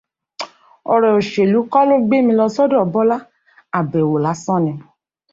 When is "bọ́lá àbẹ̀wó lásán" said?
2.93-4.61